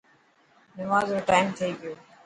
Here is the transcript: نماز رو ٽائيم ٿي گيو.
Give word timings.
نماز 0.77 1.05
رو 1.13 1.19
ٽائيم 1.29 1.47
ٿي 1.57 1.67
گيو. 1.79 1.93